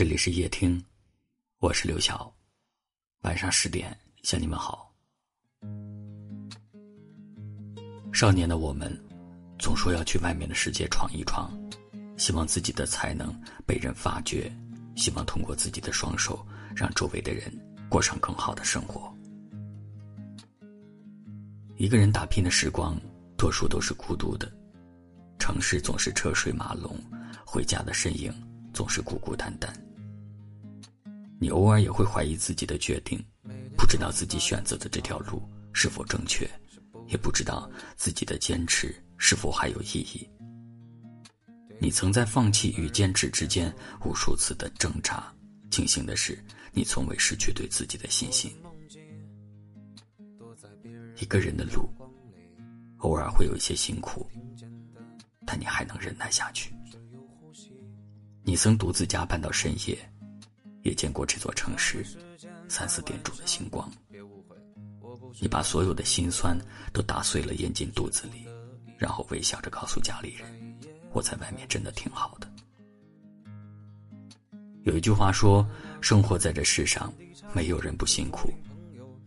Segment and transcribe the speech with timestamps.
[0.00, 0.82] 这里是夜听，
[1.58, 2.34] 我是刘晓。
[3.20, 4.90] 晚上十点向你们好。
[8.10, 8.90] 少年的我们，
[9.58, 11.52] 总说要去外面的世界闯一闯，
[12.16, 13.30] 希望自己的才能
[13.66, 14.50] 被人发掘，
[14.96, 17.52] 希望通过自己的双手，让周围的人
[17.90, 19.14] 过上更好的生活。
[21.76, 22.98] 一个人打拼的时光，
[23.36, 24.50] 多数都是孤独的。
[25.38, 26.98] 城市总是车水马龙，
[27.44, 28.32] 回家的身影
[28.72, 29.70] 总是孤孤单单。
[31.40, 33.18] 你偶尔也会怀疑自己的决定，
[33.74, 36.46] 不知道自己选择的这条路是否正确，
[37.08, 40.28] 也不知道自己的坚持是否还有意义。
[41.80, 45.34] 你曾在放弃与坚持之间无数次的挣扎，
[45.70, 46.38] 庆幸的是，
[46.72, 48.54] 你从未失去对自己的信心。
[51.18, 51.88] 一个人的路，
[52.98, 54.30] 偶尔会有一些辛苦。
[55.46, 56.72] 但你还能忍耐下去。
[58.44, 59.98] 你曾独自加班到深夜，
[60.82, 62.04] 也见过这座城市
[62.68, 63.90] 三四点钟的星光。
[65.40, 66.58] 你把所有的辛酸
[66.92, 68.46] 都打碎了咽进肚子里，
[68.98, 70.78] 然后微笑着告诉家里人
[71.12, 72.50] ：“我在外面真的挺好的。”
[74.84, 75.66] 有一句话说
[76.00, 77.12] ：“生活在这世上，
[77.52, 78.52] 没有人不辛苦，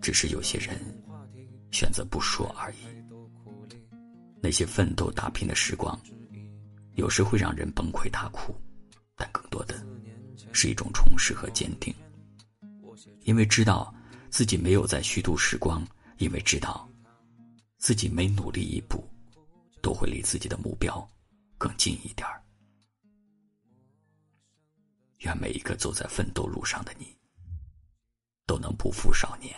[0.00, 0.78] 只是有些人
[1.70, 2.76] 选择不说而已。”
[4.40, 5.98] 那些奋斗打拼的时光，
[6.94, 8.54] 有时会让人崩溃大哭，
[9.16, 9.74] 但更多的
[10.52, 11.94] 是一种充实和坚定。
[13.22, 13.94] 因为知道
[14.30, 16.88] 自己没有在虚度时光，因为知道
[17.76, 19.08] 自己每努力一步，
[19.80, 21.08] 都会离自己的目标
[21.56, 22.42] 更近一点儿。
[25.18, 27.16] 愿每一个走在奋斗路上的你，
[28.46, 29.54] 都能不负少年，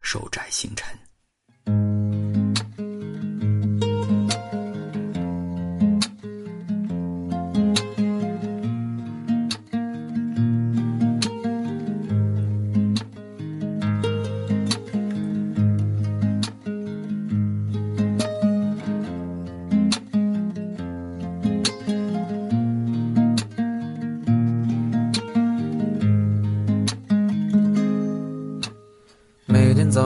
[0.00, 1.05] 寿宅星辰。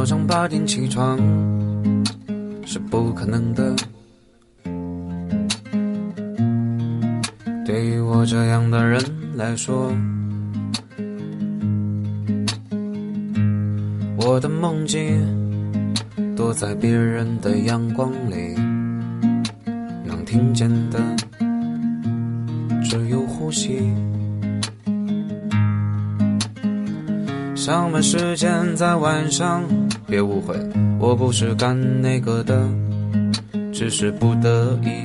[0.00, 1.18] 早上八点起床
[2.64, 3.76] 是不可能的，
[7.66, 8.98] 对于我这样的人
[9.36, 9.92] 来说，
[14.16, 15.22] 我的梦境
[16.34, 18.54] 躲在别人的阳光里，
[20.06, 20.98] 能听见的
[22.82, 23.92] 只有呼吸。
[27.54, 29.62] 上班时间在晚上，
[30.10, 30.56] 别误会，
[30.98, 32.68] 我不是干那个的，
[33.72, 35.04] 只是不得已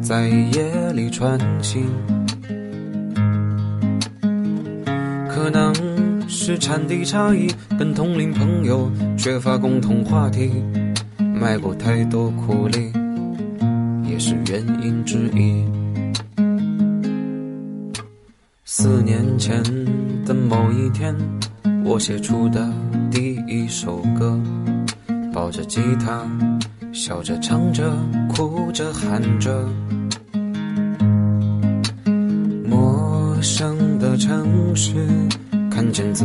[0.00, 1.84] 在夜里穿行。
[5.28, 5.74] 可能
[6.28, 8.88] 是产地差异，跟同龄朋友
[9.18, 10.52] 缺乏共同话题，
[11.18, 12.92] 卖过太多苦力，
[14.08, 15.64] 也是原因之一。
[18.64, 19.60] 四年前
[20.24, 21.12] 的某一天，
[21.84, 22.72] 我写出的
[23.46, 24.38] 一首歌，
[25.32, 26.24] 抱着吉他，
[26.92, 27.92] 笑着唱着，
[28.28, 29.68] 哭着喊着。
[32.64, 34.94] 陌生的城市，
[35.70, 36.24] 看见自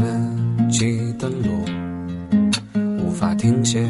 [0.70, 1.66] 己的路，
[3.04, 3.86] 无法停歇，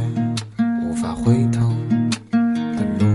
[0.84, 1.70] 无法回头
[2.02, 3.06] 的路。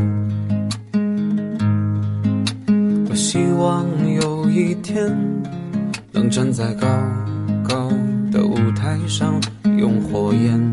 [3.08, 3.86] 我希望
[4.20, 5.10] 有一天。
[6.14, 6.86] 能站在高
[7.66, 7.88] 高
[8.30, 9.40] 的舞台上，
[9.82, 10.72] 用火焰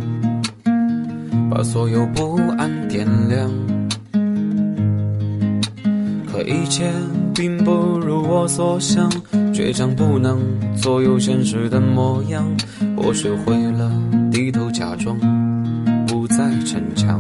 [1.50, 3.50] 把所有不安点亮。
[6.31, 6.92] 可一切
[7.34, 9.09] 并不如我所想，
[9.52, 10.38] 倔强不能
[10.75, 12.46] 左右现实的模样。
[12.96, 13.92] 我学会了
[14.31, 15.18] 低头假装，
[16.06, 17.19] 不再逞强。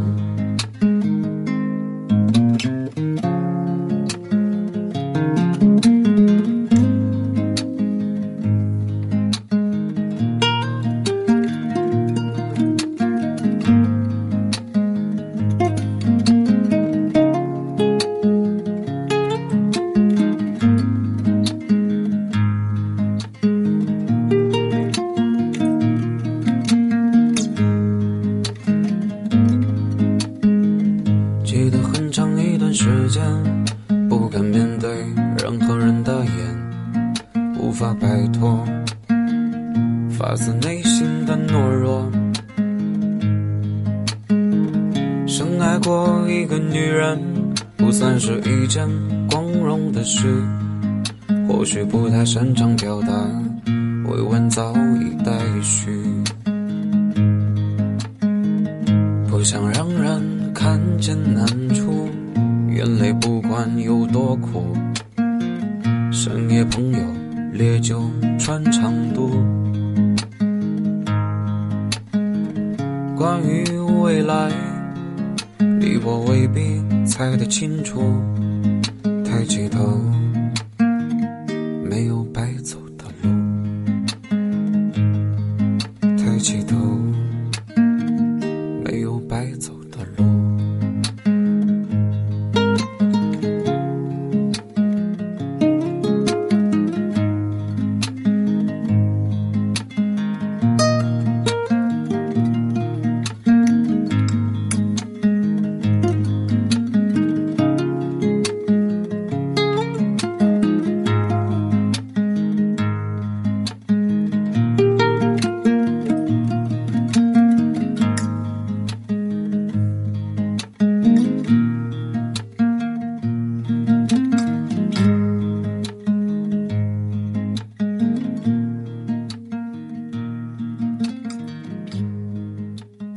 [37.79, 38.61] 无法摆脱
[40.09, 42.11] 发自内心的懦弱。
[45.25, 47.17] 深爱过一个女人，
[47.77, 48.85] 不算是一件
[49.29, 50.43] 光荣的事，
[51.47, 53.07] 或许不太擅长表达，
[54.09, 55.89] 委婉早已待续。
[59.29, 62.09] 不想让人看见难处，
[62.75, 64.75] 眼泪不管有多苦。
[66.11, 66.99] 深夜朋友，
[67.51, 68.01] 烈酒
[68.37, 69.29] 穿肠渡。
[73.17, 73.65] 关于
[74.01, 74.49] 未来，
[75.57, 78.01] 你我未必猜得清楚。
[79.25, 79.99] 抬起头，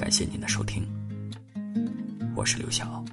[0.02, 0.84] 感谢您的收听，
[2.34, 3.04] 我是刘晓。